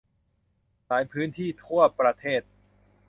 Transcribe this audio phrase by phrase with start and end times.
[0.87, 2.41] หลายพื้นที่ทั่วประเทศ